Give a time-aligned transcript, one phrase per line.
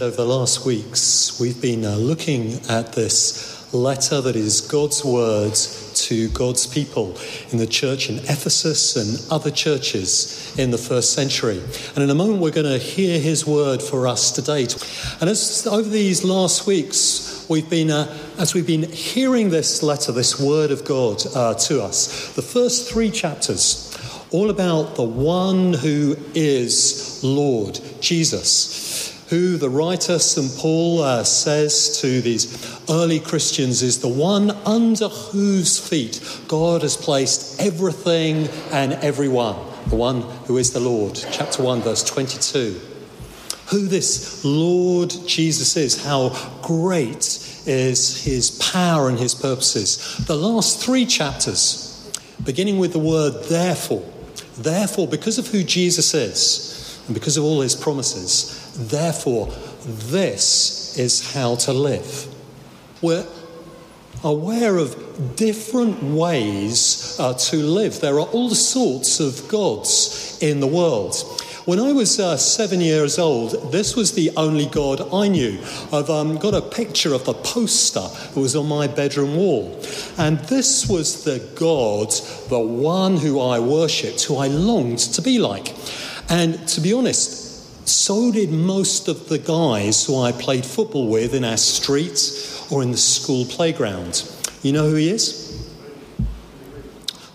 [0.00, 5.52] Over the last weeks, we've been uh, looking at this letter that is God's word
[5.52, 7.18] to God's people
[7.50, 11.60] in the church in Ephesus and other churches in the first century.
[11.94, 14.62] And in a moment, we're going to hear his word for us today.
[15.20, 20.12] And as over these last weeks, we've been, uh, as we've been hearing this letter,
[20.12, 23.86] this word of God uh, to us, the first three chapters,
[24.30, 28.89] all about the one who is Lord, Jesus
[29.30, 30.58] who the writer St.
[30.58, 36.96] Paul uh, says to these early Christians is the one under whose feet God has
[36.96, 39.54] placed everything and everyone,
[39.86, 41.14] the one who is the Lord.
[41.30, 42.80] Chapter 1, verse 22.
[43.68, 47.24] Who this Lord Jesus is, how great
[47.68, 50.16] is his power and his purposes.
[50.26, 52.10] The last three chapters,
[52.42, 54.04] beginning with the word therefore,
[54.58, 56.79] therefore, because of who Jesus is
[57.14, 59.48] because of all his promises, Therefore,
[59.84, 62.26] this is how to live.
[63.02, 63.26] We're
[64.22, 68.00] aware of different ways uh, to live.
[68.00, 71.16] There are all sorts of gods in the world.
[71.66, 75.60] When I was uh, seven years old, this was the only God I knew.
[75.92, 79.78] I've um, got a picture of the poster that was on my bedroom wall.
[80.16, 82.10] And this was the God,
[82.48, 85.74] the one who I worshipped, who I longed to be like.
[86.30, 91.34] And to be honest, so did most of the guys who I played football with
[91.34, 94.30] in our streets or in the school playground.
[94.62, 95.50] You know who he is?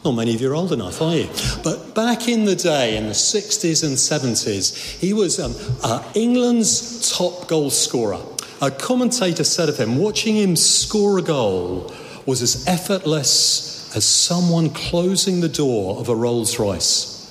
[0.05, 1.27] Not many of you are old enough, are you?
[1.63, 7.11] But back in the day, in the 60s and 70s, he was um, uh, England's
[7.11, 8.21] top goal scorer.
[8.61, 11.91] A commentator said of him, watching him score a goal
[12.25, 17.29] was as effortless as someone closing the door of a Rolls Royce.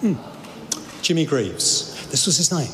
[0.00, 0.14] Hmm.
[1.02, 2.08] Jimmy Greaves.
[2.10, 2.70] This was his name.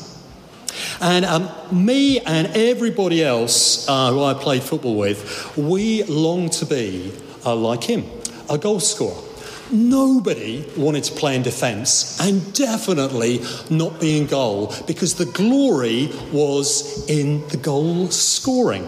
[1.01, 6.65] And um, me and everybody else uh, who I played football with, we longed to
[6.65, 7.13] be
[7.45, 8.05] uh, like him,
[8.49, 9.23] a goal scorer.
[9.69, 16.09] Nobody wanted to play in defence and definitely not be in goal because the glory
[16.31, 18.83] was in the goal scoring.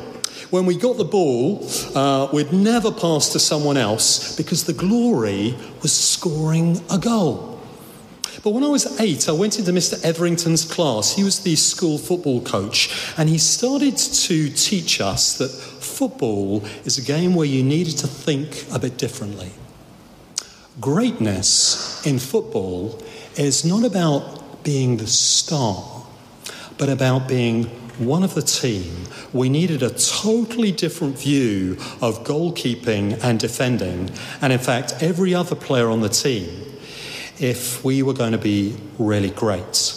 [0.51, 5.55] When we got the ball, uh, we'd never pass to someone else because the glory
[5.81, 7.58] was scoring a goal.
[8.41, 10.03] But when I was eight, I went into Mr.
[10.03, 11.15] Etherington's class.
[11.15, 16.97] He was the school football coach, and he started to teach us that football is
[16.97, 19.51] a game where you needed to think a bit differently.
[20.79, 23.01] Greatness in football
[23.35, 26.05] is not about being the star,
[26.77, 27.65] but about being
[27.97, 29.05] one of the team.
[29.33, 34.11] We needed a totally different view of goalkeeping and defending,
[34.41, 36.68] and in fact, every other player on the team
[37.39, 39.93] if we were going to be really great.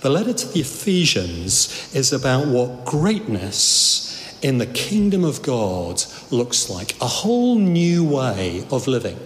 [0.00, 4.08] The letter to the Ephesians is about what greatness
[4.42, 9.18] in the kingdom of God looks like a whole new way of living.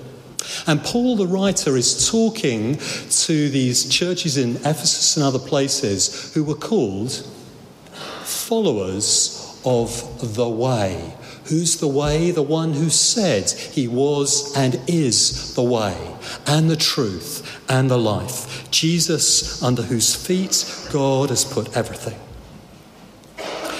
[0.66, 6.44] And Paul, the writer, is talking to these churches in Ephesus and other places who
[6.44, 7.12] were called
[8.22, 11.14] followers of the way.
[11.48, 12.32] Who's the way?
[12.32, 16.14] The one who said he was and is the way
[16.46, 18.68] and the truth and the life.
[18.70, 22.18] Jesus, under whose feet God has put everything.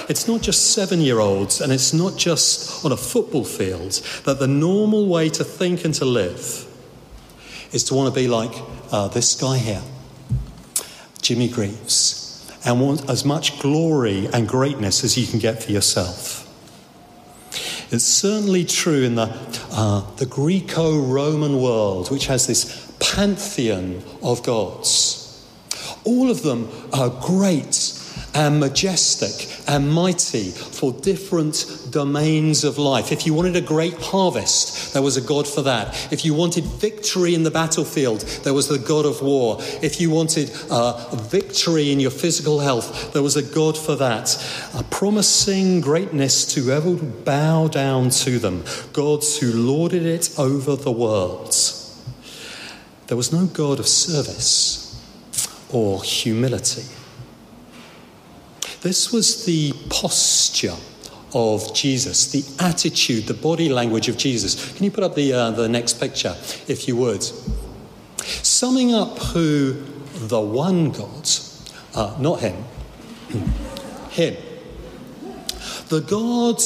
[0.09, 3.91] It's not just seven year olds and it's not just on a football field
[4.23, 6.65] that the normal way to think and to live
[7.73, 8.53] is to want to be like
[8.93, 9.83] uh, this guy here,
[11.21, 16.46] Jimmy Greaves, and want as much glory and greatness as you can get for yourself.
[17.89, 19.29] It's certainly true in the,
[19.71, 25.23] uh, the Greco Roman world, which has this pantheon of gods.
[26.03, 27.73] All of them are great
[28.33, 33.11] and majestic and mighty for different domains of life.
[33.11, 36.11] If you wanted a great harvest, there was a God for that.
[36.11, 39.57] If you wanted victory in the battlefield, there was the God of war.
[39.81, 44.35] If you wanted uh, victory in your physical health, there was a God for that.
[44.75, 48.63] A promising greatness to would bow down to them,
[48.93, 51.55] gods who lorded it over the world.
[53.07, 55.01] There was no God of service
[55.71, 56.83] or humility.
[58.81, 60.75] This was the posture
[61.33, 64.73] of Jesus, the attitude, the body language of Jesus.
[64.73, 66.35] Can you put up the, uh, the next picture,
[66.67, 67.23] if you would?
[68.23, 69.73] Summing up who
[70.13, 71.29] the one God,
[71.95, 72.63] uh, not him,
[74.09, 74.35] him,
[75.89, 76.61] the God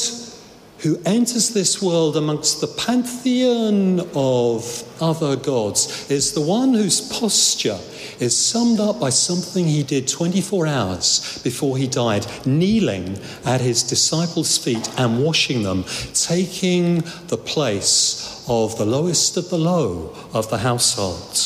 [0.82, 7.80] who enters this world amongst the pantheon of other gods is the one whose posture
[8.20, 13.84] is summed up by something he did 24 hours before he died, kneeling at his
[13.84, 15.84] disciples' feet and washing them,
[16.14, 21.38] taking the place of the lowest of the low of the household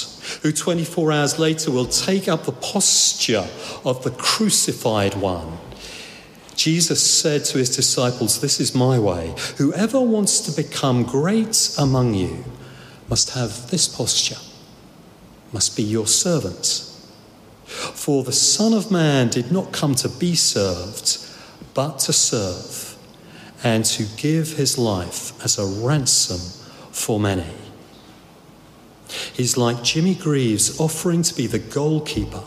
[0.42, 3.48] who 24 hours later will take up the posture
[3.84, 5.58] of the crucified one
[6.66, 9.36] Jesus said to his disciples, This is my way.
[9.58, 12.44] Whoever wants to become great among you
[13.08, 14.40] must have this posture,
[15.54, 16.92] must be your servant.
[17.66, 21.20] For the Son of Man did not come to be served,
[21.76, 22.98] but to serve,
[23.64, 26.40] and to give his life as a ransom
[26.92, 27.54] for many.
[29.34, 32.44] He's like Jimmy Greaves offering to be the goalkeeper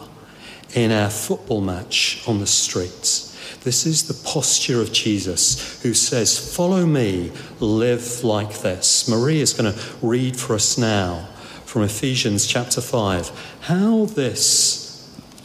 [0.75, 3.28] in our football match on the streets
[3.65, 9.09] this is the posture of Jesus who says, Follow me, live like this.
[9.09, 11.29] Marie is going to read for us now
[11.65, 14.89] from Ephesians chapter 5 how this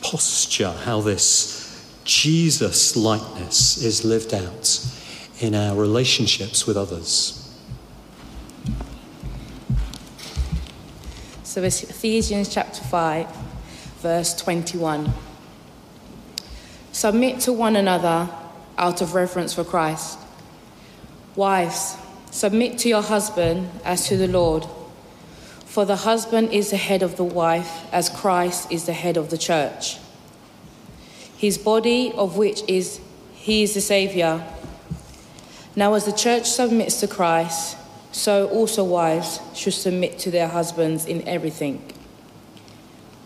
[0.02, 1.62] posture, how this
[2.04, 4.80] Jesus likeness is lived out
[5.40, 7.40] in our relationships with others.
[11.44, 13.28] So Ephesians chapter 5,
[14.02, 15.14] verse 21.
[17.04, 18.30] Submit to one another
[18.78, 20.18] out of reverence for Christ.
[21.36, 21.98] Wives,
[22.32, 24.66] submit to your husband as to the Lord.
[25.66, 29.32] For the husband is the head of the wife, as Christ is the head of
[29.32, 29.98] the church,
[31.36, 33.02] his body, of which is
[33.34, 34.42] he is the Saviour.
[35.76, 37.76] Now, as the church submits to Christ,
[38.14, 41.84] so also wives should submit to their husbands in everything.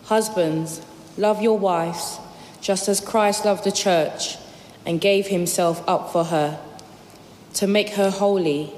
[0.06, 0.80] Husbands,
[1.16, 2.18] love your wives
[2.60, 4.36] just as Christ loved the church
[4.84, 6.58] and gave himself up for her,
[7.54, 8.72] to make her holy,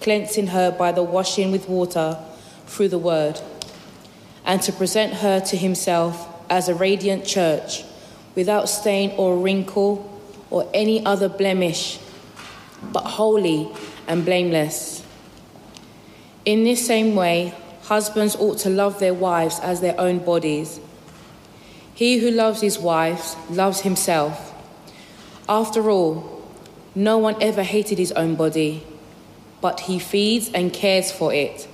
[0.00, 2.18] cleansing her by the washing with water
[2.66, 3.40] through the word,
[4.44, 7.84] and to present her to himself as a radiant church,
[8.34, 10.08] without stain or wrinkle
[10.50, 11.98] or any other blemish,
[12.92, 13.70] but holy
[14.06, 15.04] and blameless.
[16.44, 20.80] In this same way, husbands ought to love their wives as their own bodies.
[22.02, 24.52] He who loves his wife loves himself.
[25.48, 26.42] After all,
[26.96, 28.82] no one ever hated his own body,
[29.60, 31.68] but he feeds and cares for it,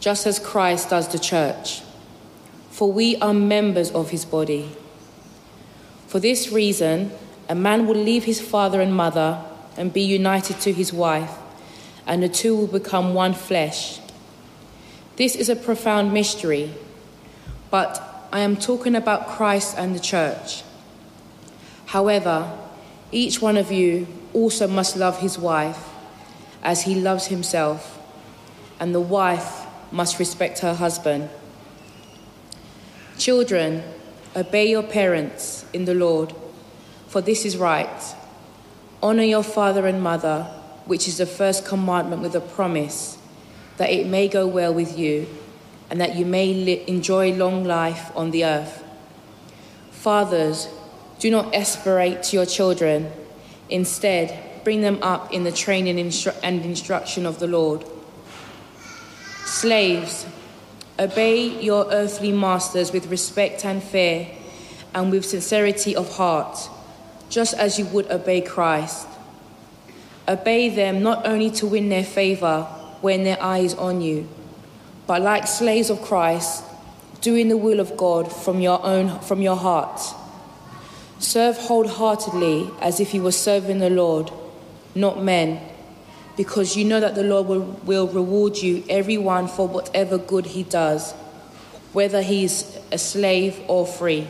[0.00, 1.82] just as Christ does the church.
[2.70, 4.74] For we are members of his body.
[6.06, 7.12] For this reason,
[7.46, 9.44] a man will leave his father and mother
[9.76, 11.34] and be united to his wife,
[12.06, 14.00] and the two will become one flesh.
[15.16, 16.72] This is a profound mystery,
[17.70, 20.62] but I am talking about Christ and the church.
[21.86, 22.52] However,
[23.10, 25.88] each one of you also must love his wife
[26.62, 27.98] as he loves himself,
[28.78, 31.30] and the wife must respect her husband.
[33.16, 33.82] Children,
[34.36, 36.34] obey your parents in the Lord,
[37.06, 38.14] for this is right.
[39.02, 40.42] Honor your father and mother,
[40.84, 43.16] which is the first commandment with a promise,
[43.78, 45.26] that it may go well with you
[45.90, 48.84] and that you may li- enjoy long life on the earth.
[49.90, 50.68] Fathers,
[51.18, 53.10] do not aspirate to your children.
[53.68, 57.84] Instead, bring them up in the training and instruction of the Lord.
[59.44, 60.26] Slaves,
[60.98, 64.28] obey your earthly masters with respect and fear
[64.94, 66.68] and with sincerity of heart,
[67.30, 69.08] just as you would obey Christ.
[70.26, 72.64] Obey them not only to win their favor
[73.00, 74.28] when their eye is on you
[75.08, 76.62] but like slaves of Christ,
[77.22, 80.00] doing the will of God from your own from your heart.
[81.18, 84.30] Serve wholeheartedly as if you were serving the Lord,
[84.94, 85.60] not men,
[86.36, 90.62] because you know that the Lord will, will reward you everyone for whatever good he
[90.62, 91.12] does,
[91.94, 94.28] whether he's a slave or free.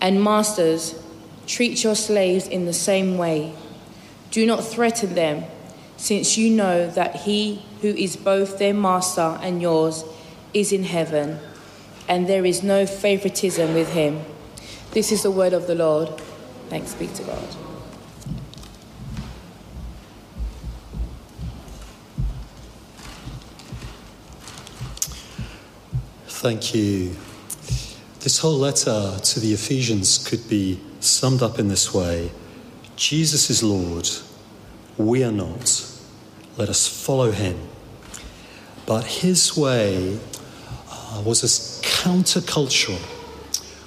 [0.00, 0.94] And masters,
[1.48, 3.52] treat your slaves in the same way.
[4.30, 5.44] Do not threaten them
[6.04, 10.04] since you know that he who is both their master and yours
[10.52, 11.38] is in heaven,
[12.06, 14.22] and there is no favoritism with him.
[14.90, 16.10] This is the word of the Lord.
[16.68, 17.48] Thanks be to God.
[26.26, 27.16] Thank you.
[28.20, 32.30] This whole letter to the Ephesians could be summed up in this way
[32.96, 34.06] Jesus is Lord
[34.96, 35.83] we are not.
[36.56, 37.58] Let us follow him.
[38.86, 40.18] But his way
[40.90, 43.00] uh, was as countercultural,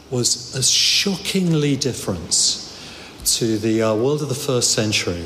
[0.10, 2.64] was as shockingly different
[3.26, 5.26] to the uh, world of the first century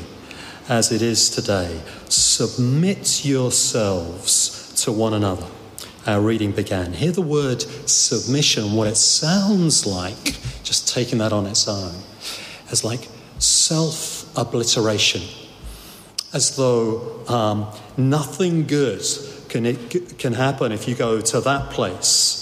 [0.68, 1.80] as it is today.
[2.08, 5.46] Submit yourselves to one another.
[6.06, 6.92] Our reading began.
[6.92, 11.94] Hear the word submission, what it sounds like, just taking that on its own,
[12.70, 13.08] as like
[13.38, 15.22] self obliteration,
[16.32, 19.02] as though um, nothing good
[19.48, 22.38] can, it, can happen if you go to that place.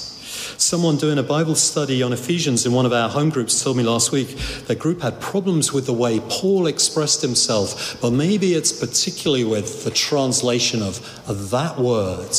[0.58, 3.82] Someone doing a Bible study on Ephesians in one of our home groups told me
[3.82, 4.28] last week
[4.66, 9.84] their group had problems with the way Paul expressed himself, but maybe it's particularly with
[9.84, 11.00] the translation of,
[11.50, 12.34] that word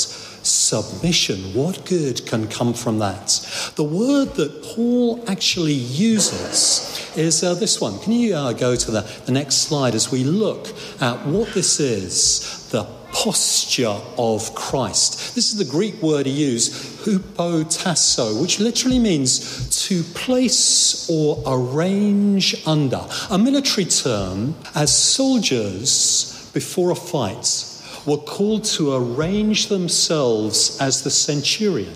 [0.51, 1.53] submission.
[1.53, 3.27] What good can come from that?
[3.75, 8.00] The word that Paul actually uses is uh, this one.
[8.00, 10.67] Can you uh, go to the, the next slide as we look
[11.01, 15.36] at what this is the posture of Christ.
[15.36, 16.74] This is the Greek word he used,
[17.05, 23.05] hupotasso, which literally means to place or arrange under.
[23.29, 27.67] A military term, as soldiers before a fight
[28.05, 31.93] were called to arrange themselves as the centurion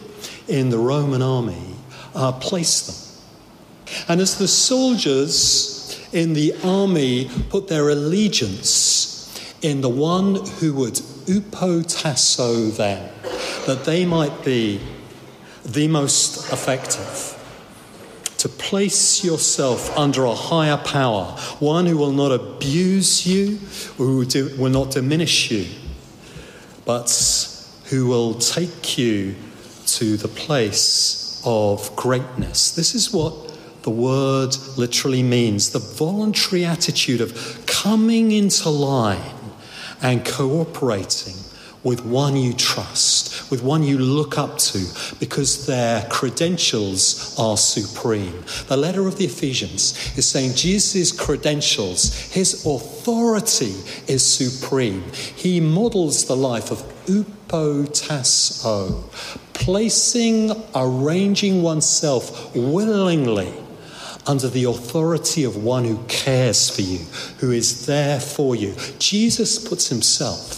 [0.47, 1.75] in the Roman army
[2.13, 2.95] uh, placed them.
[4.07, 10.93] And as the soldiers in the army put their allegiance in the one who would
[10.93, 13.09] hupotasso them,
[13.65, 14.79] that they might be
[15.65, 17.31] the most effective.
[18.37, 23.57] To place yourself under a higher power, one who will not abuse you,
[23.97, 24.23] who
[24.59, 25.65] will not diminish you,
[26.85, 27.09] but
[27.85, 29.35] who will take you
[29.85, 32.71] to the place of greatness.
[32.71, 33.33] This is what
[33.83, 39.35] the word literally means the voluntary attitude of coming into line
[40.01, 41.35] and cooperating
[41.85, 44.83] with one you trust, with one you look up to,
[45.19, 48.43] because their credentials are supreme.
[48.67, 53.75] The letter of the Ephesians is saying Jesus' credentials, his authority
[54.07, 55.03] is supreme.
[55.13, 59.03] He models the life of hupotasso,
[59.53, 63.53] placing, arranging oneself willingly
[64.27, 66.97] under the authority of one who cares for you,
[67.37, 68.73] who is there for you.
[68.97, 70.54] Jesus puts himself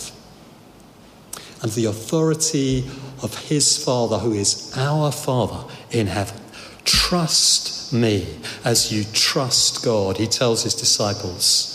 [1.61, 2.85] under the authority
[3.21, 6.39] of his Father, who is our Father in heaven.
[6.85, 8.27] Trust me
[8.63, 11.73] as you trust God, he tells his disciples.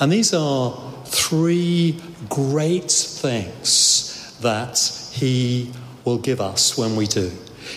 [0.00, 4.78] And these are three great things that
[5.12, 5.72] he
[6.04, 7.30] will give us when we do.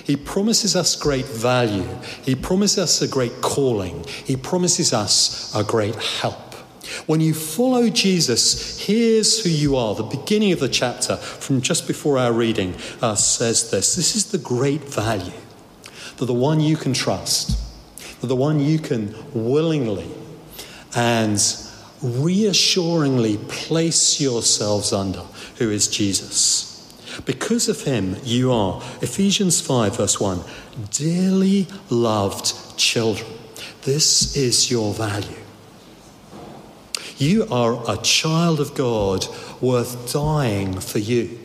[0.04, 1.88] He promises us great value.
[2.24, 4.04] He promises us a great calling.
[4.26, 6.45] He promises us a great help.
[7.06, 9.96] When you follow Jesus, here's who you are.
[9.96, 14.32] The beginning of the chapter, from just before our reading, uh, says this This is
[14.32, 15.34] the great value
[16.18, 17.60] that the one you can trust,
[18.22, 20.10] that the one you can willingly
[20.96, 21.42] and
[22.02, 25.22] reassuringly place yourselves under,
[25.58, 26.72] who is Jesus.
[27.26, 30.42] Because of him, you are, Ephesians 5, verse 1,
[30.92, 33.30] dearly loved children.
[33.84, 35.45] This is your value.
[37.18, 39.26] You are a child of God
[39.62, 41.40] worth dying for you.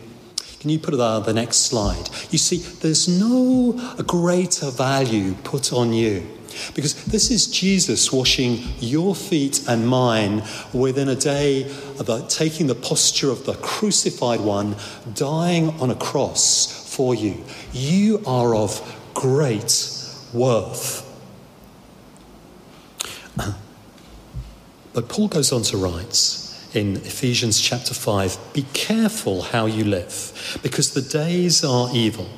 [0.58, 2.10] Can you put it on the next slide?
[2.30, 3.72] You see, there's no
[4.06, 6.26] greater value put on you
[6.74, 11.62] because this is Jesus washing your feet and mine within a day
[11.98, 14.76] of uh, taking the posture of the crucified one,
[15.14, 17.42] dying on a cross for you.
[17.72, 18.82] You are of
[19.14, 19.88] great
[20.34, 21.06] worth.
[24.92, 26.36] But Paul goes on to write
[26.74, 32.28] in Ephesians chapter 5 Be careful how you live, because the days are evil.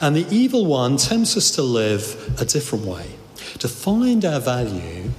[0.00, 3.06] And the evil one tempts us to live a different way
[3.58, 5.10] to find our value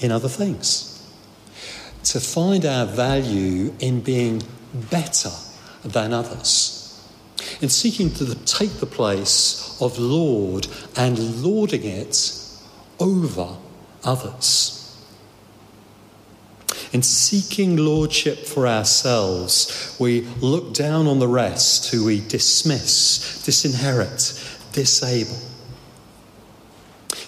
[0.00, 1.02] in other things,
[2.04, 4.42] to find our value in being
[4.90, 5.30] better
[5.84, 7.00] than others,
[7.60, 12.38] in seeking to take the place of Lord and lording it
[12.98, 13.56] over
[14.04, 14.81] others.
[16.92, 24.72] In seeking lordship for ourselves, we look down on the rest who we dismiss, disinherit,
[24.72, 25.38] disable.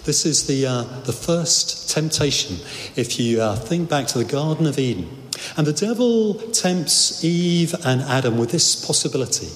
[0.03, 2.57] This is the, uh, the first temptation
[2.95, 5.09] if you uh, think back to the Garden of Eden.
[5.57, 9.49] And the devil tempts Eve and Adam with this possibility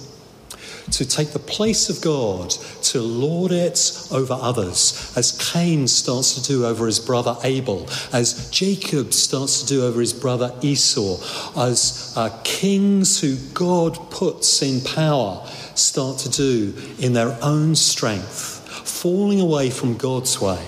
[0.91, 2.51] to take the place of God,
[2.84, 8.50] to lord it over others, as Cain starts to do over his brother Abel, as
[8.50, 11.17] Jacob starts to do over his brother Esau,
[11.60, 18.60] as uh, kings who God puts in power start to do in their own strength
[18.88, 20.65] falling away from God's way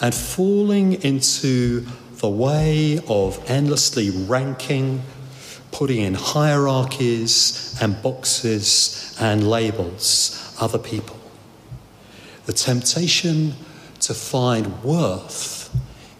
[0.00, 1.80] and falling into
[2.18, 5.02] the way of endlessly ranking,
[5.78, 11.16] putting in hierarchies and boxes and labels other people.
[12.46, 13.54] The temptation
[14.00, 15.72] to find worth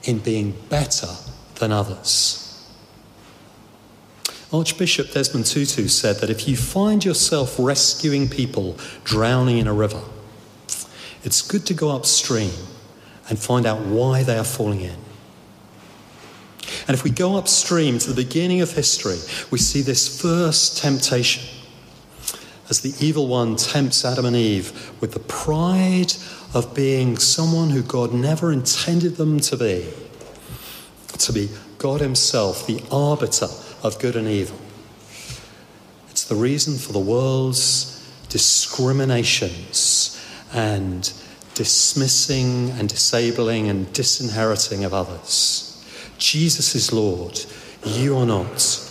[0.05, 1.09] in being better
[1.57, 2.69] than others.
[4.53, 10.03] Archbishop Desmond Tutu said that if you find yourself rescuing people drowning in a river,
[11.25, 12.53] it's good to go upstream
[13.29, 15.08] and find out why they are falling in.
[16.87, 19.19] And if we go upstream to the beginning of history,
[19.51, 21.45] we see this first temptation
[22.71, 26.13] as the evil one tempts Adam and Eve with the pride
[26.55, 29.87] of being someone who God never intended them to be,
[31.19, 31.49] to be
[31.79, 33.49] God Himself, the arbiter
[33.83, 34.59] of good and evil.
[36.11, 37.95] It's the reason for the world's
[38.29, 40.23] discriminations
[40.53, 41.11] and
[41.55, 45.68] dismissing and disabling and disinheriting of others.
[46.19, 47.41] Jesus is Lord,
[47.85, 48.85] you are not.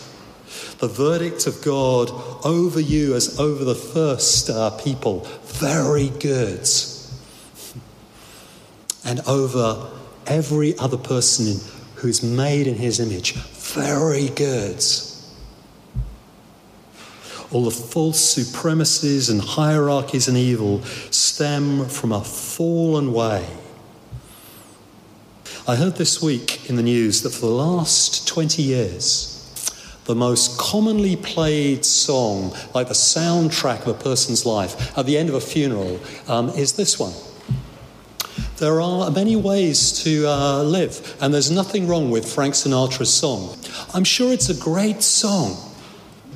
[0.80, 2.10] The verdict of God
[2.46, 6.68] over you as over the first uh, people, very good.
[9.04, 9.90] And over
[10.28, 11.60] every other person
[11.96, 14.84] who's made in his image, very good.
[17.52, 23.48] All the false supremacies and hierarchies and evil stem from a fallen way.
[25.70, 29.34] I heard this week in the news that for the last 20 years,
[30.06, 35.28] the most commonly played song, like the soundtrack of a person's life at the end
[35.28, 37.12] of a funeral, um, is this one.
[38.60, 43.58] There are many ways to uh, live, and there's nothing wrong with Frank Sinatra's song.
[43.94, 45.58] I'm sure it's a great song,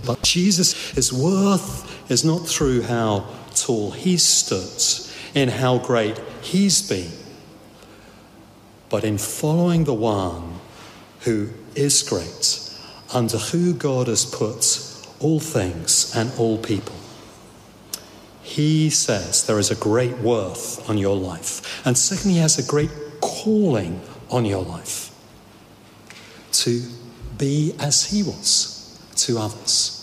[0.05, 7.20] but Jesus' worth is not through how tall he stood, in how great he's been,
[8.91, 10.59] but in following the one
[11.21, 12.69] who is great,
[13.13, 14.87] under who God has put
[15.21, 16.95] all things and all people.
[18.43, 21.85] He says there is a great worth on your life.
[21.85, 25.15] And secondly, he has a great calling on your life
[26.51, 26.83] to
[27.37, 29.97] be as he was to others.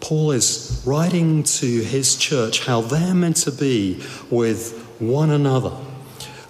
[0.00, 5.76] Paul is writing to his church how they're meant to be with one another.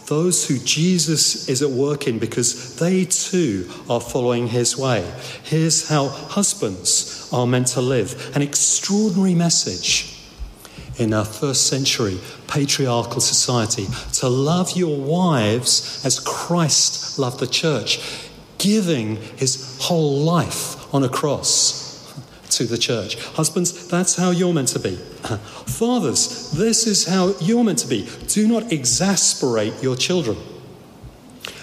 [0.06, 5.10] Those who Jesus is at work in because they too are following his way.
[5.42, 10.10] Here's how husbands are meant to live an extraordinary message
[10.98, 17.98] in our first century patriarchal society to love your wives as Christ loved the church
[18.58, 21.84] giving his whole life on a cross
[22.50, 23.22] to the church.
[23.34, 24.98] Husbands, that's how you're meant to be.
[25.66, 28.08] Fathers, this is how you're meant to be.
[28.28, 30.37] Do not exasperate your children.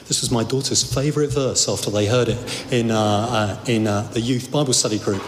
[0.08, 4.02] This was my daughter's favourite verse after they heard it in, uh, uh, in uh,
[4.12, 5.22] the youth Bible study group.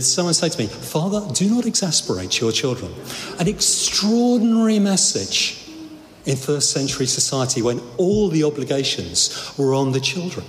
[0.00, 2.92] Someone said to me, Father, do not exasperate your children.
[3.38, 5.68] An extraordinary message
[6.24, 10.44] in first century society when all the obligations were on the children.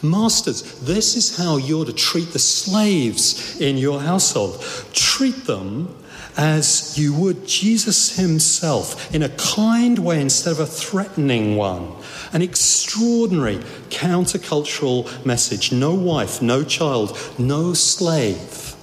[0.00, 4.64] Masters, this is how you're to treat the slaves in your household.
[4.92, 5.94] Treat them
[6.36, 11.92] as you would Jesus himself in a kind way instead of a threatening one.
[12.32, 13.58] An extraordinary
[13.90, 15.72] countercultural message.
[15.72, 18.74] No wife, no child, no slave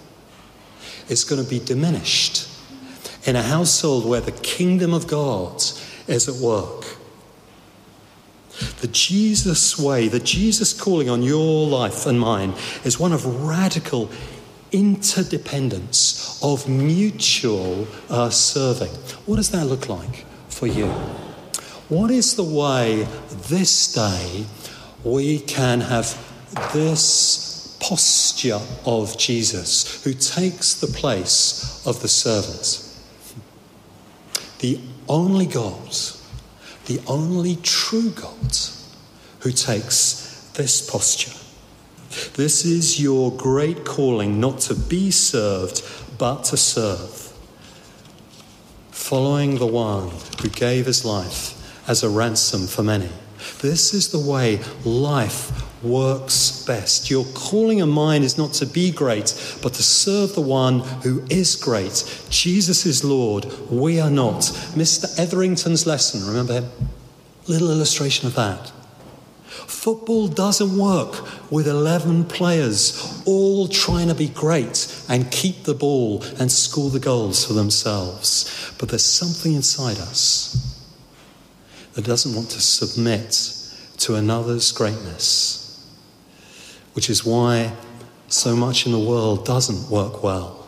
[1.10, 2.48] is going to be diminished
[3.26, 5.62] in a household where the kingdom of God
[6.08, 6.86] is at work.
[8.82, 14.10] The Jesus way, the Jesus calling on your life and mine is one of radical
[14.71, 18.91] interdependence, of mutual uh, serving.
[19.25, 20.88] What does that look like for you?
[21.89, 23.08] What is the way
[23.47, 24.45] this day
[25.03, 26.17] we can have
[26.73, 32.86] this posture of Jesus who takes the place of the servant?
[34.60, 35.95] The only God
[36.89, 38.58] the only true God
[39.41, 41.38] who takes this posture.
[42.36, 45.82] This is your great calling, not to be served,
[46.17, 47.34] but to serve.
[48.91, 51.55] Following the one who gave his life
[51.88, 53.10] as a ransom for many.
[53.62, 55.51] This is the way life
[55.84, 57.10] works best.
[57.10, 61.23] Your calling of mine is not to be great, but to serve the one who
[61.29, 62.25] is great.
[62.29, 63.45] Jesus is Lord.
[63.69, 64.41] We are not.
[64.75, 65.05] Mr.
[65.17, 66.69] Etherington's lesson, remember him?
[67.47, 68.71] Little illustration of that.
[69.69, 76.23] Football doesn't work with 11 players all trying to be great and keep the ball
[76.39, 78.73] and score the goals for themselves.
[78.79, 80.84] But there's something inside us
[81.93, 83.53] that doesn't want to submit
[83.99, 85.88] to another's greatness,
[86.93, 87.71] which is why
[88.27, 90.67] so much in the world doesn't work well.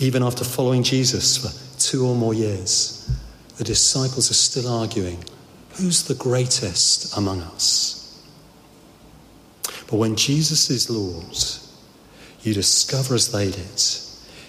[0.00, 3.08] Even after following Jesus for two or more years,
[3.58, 5.22] the disciples are still arguing
[5.76, 8.22] who's the greatest among us?
[9.88, 11.36] But when Jesus is Lord,
[12.42, 13.82] you discover as they did,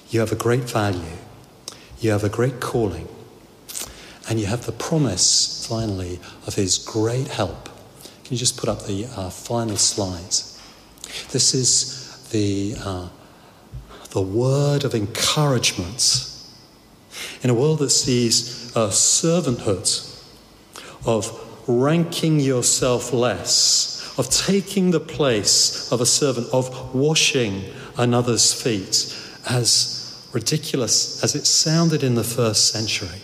[0.10, 1.18] you have a great value,
[2.00, 3.08] you have a great calling,
[4.30, 7.66] and you have the promise, finally, of his great help.
[8.24, 10.36] Can you just put up the uh, final slide?
[11.32, 13.10] This is the, uh,
[14.12, 16.30] the word of encouragement
[17.42, 20.07] in a world that sees uh, servanthood,
[21.08, 27.63] of ranking yourself less, of taking the place of a servant, of washing
[27.98, 29.15] another's feet,
[29.50, 33.22] as ridiculous as it sounded in the first century.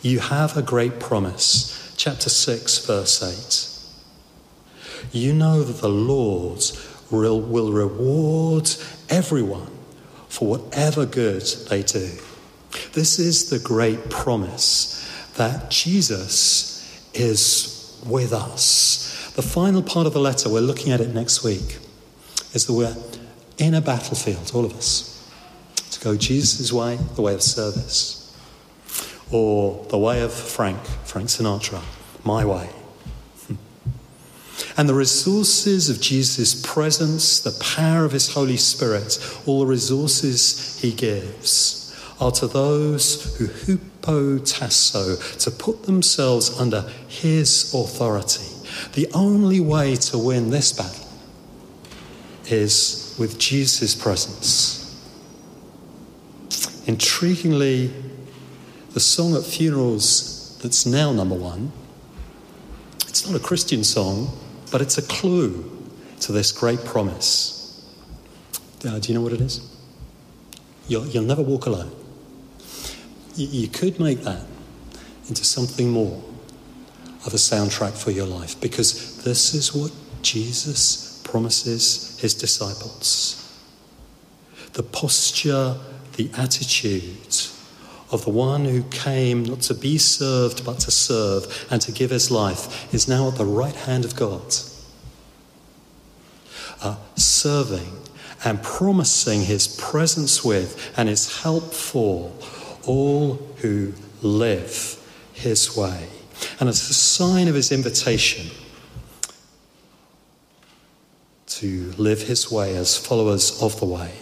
[0.00, 1.94] You have a great promise.
[1.96, 5.12] Chapter 6, verse 8.
[5.12, 6.62] You know that the Lord
[7.10, 8.70] will, reward
[9.08, 9.70] everyone
[10.28, 12.10] for whatever good they do.
[12.92, 14.94] This is the great promise
[15.36, 16.77] that Jesus
[17.18, 19.32] is with us.
[19.34, 21.78] The final part of the letter, we're looking at it next week,
[22.54, 22.96] is that we're
[23.58, 25.30] in a battlefield, all of us,
[25.90, 28.36] to go Jesus' way, the way of service,
[29.30, 31.82] or the way of Frank, Frank Sinatra,
[32.24, 32.66] my way.
[33.46, 33.54] Hmm.
[34.76, 40.80] And the resources of Jesus' presence, the power of his Holy Spirit, all the resources
[40.80, 41.87] he gives
[42.20, 48.44] are to those who hupotasso, to put themselves under his authority.
[48.94, 51.06] The only way to win this battle
[52.46, 54.76] is with Jesus' presence.
[56.86, 57.92] Intriguingly,
[58.92, 61.70] the song at funerals that's now number one,
[63.06, 64.36] it's not a Christian song,
[64.72, 65.70] but it's a clue
[66.20, 67.54] to this great promise.
[68.84, 69.60] Uh, do you know what it is?
[70.88, 71.97] You'll, you'll never walk alone
[73.44, 74.44] you could make that
[75.28, 76.22] into something more
[77.26, 83.44] of a soundtrack for your life because this is what Jesus promises his disciples.
[84.72, 85.76] The posture,
[86.16, 87.36] the attitude
[88.10, 92.10] of the one who came not to be served but to serve and to give
[92.10, 94.54] his life is now at the right hand of God.
[96.80, 97.92] Uh, serving
[98.44, 102.32] and promising his presence with and his help for
[102.88, 104.98] all who live
[105.34, 106.08] his way.
[106.58, 108.46] And as a sign of his invitation
[111.46, 114.12] to live his way as followers of the way,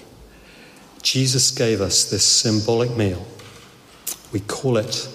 [1.03, 3.27] Jesus gave us this symbolic meal.
[4.33, 5.09] We call it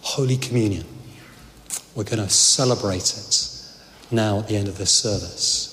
[0.00, 0.84] Holy Communion.
[1.94, 3.48] We're going to celebrate it
[4.10, 5.68] now at the end of this service.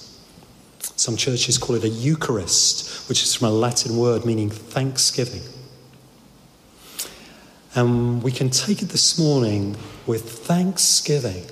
[0.95, 5.41] Some churches call it a Eucharist, which is from a Latin word meaning thanksgiving.
[7.75, 9.77] And we can take it this morning
[10.07, 11.45] with thanksgiving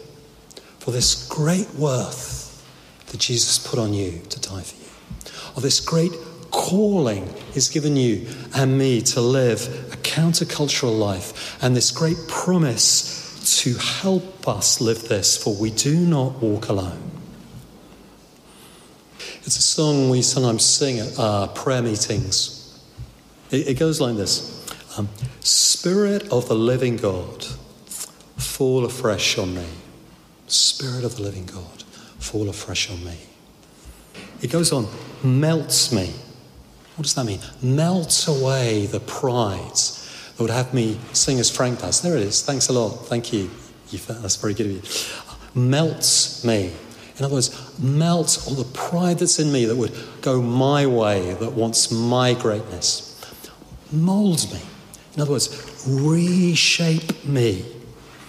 [0.80, 2.66] for this great worth
[3.08, 6.12] that Jesus put on you to die for you, of this great
[6.52, 13.62] calling He's given you and me to live a countercultural life, and this great promise
[13.62, 17.12] to help us live this, for we do not walk alone.
[19.44, 22.82] It's a song we sometimes sing at our prayer meetings.
[23.50, 25.08] It, it goes like this um,
[25.48, 27.46] Spirit of the living God,
[28.36, 29.66] fall afresh on me.
[30.48, 31.84] Spirit of the living God,
[32.20, 33.18] fall afresh on me.
[34.42, 34.90] It goes on,
[35.24, 36.14] melts me.
[36.98, 37.40] What does that mean?
[37.62, 42.02] Melt away the pride that would have me sing as Frank does.
[42.02, 42.44] There it is.
[42.44, 43.06] Thanks a lot.
[43.06, 43.50] Thank you.
[43.90, 44.82] That's very good of you.
[45.56, 46.74] Melts me.
[47.18, 51.36] In other words, melt all the pride that's in me that would go my way,
[51.36, 53.18] that wants my greatness.
[53.94, 54.60] Molds me
[55.18, 57.66] in other words, reshape me.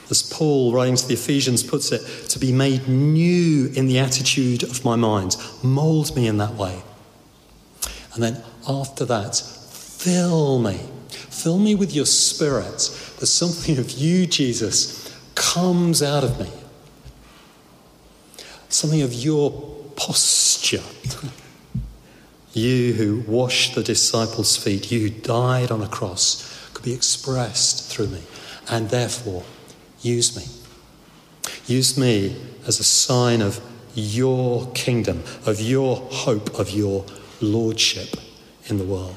[0.08, 4.62] As Paul, writing to the Ephesians, puts it, to be made new in the attitude
[4.62, 5.36] of my mind.
[5.62, 6.80] Mold me in that way.
[8.14, 10.80] And then after that, fill me.
[11.10, 12.78] Fill me with your spirit.
[13.18, 16.50] That something of you, Jesus, comes out of me.
[18.70, 19.50] Something of your
[19.94, 20.82] posture.
[22.54, 27.90] you who washed the disciples' feet, you who died on a cross could be expressed
[27.90, 28.22] through me.
[28.70, 29.42] And therefore,
[30.00, 30.44] use me.
[31.66, 32.36] Use me
[32.68, 33.60] as a sign of
[33.94, 37.04] your kingdom, of your hope, of your
[37.40, 38.14] lordship
[38.66, 39.16] in the world.